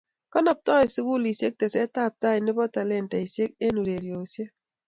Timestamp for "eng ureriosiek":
3.65-4.51